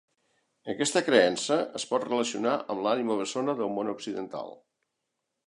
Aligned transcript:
Aquesta 0.71 1.03
creença 1.09 1.57
es 1.81 1.85
pot 1.91 2.07
relacionar 2.07 2.55
amb 2.75 2.85
l'ànima 2.87 3.19
bessona 3.21 3.57
del 3.61 3.71
món 3.77 3.95
occidental. 3.95 4.53